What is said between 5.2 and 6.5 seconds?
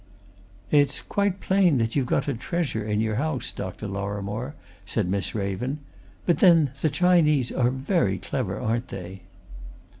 Raven. "But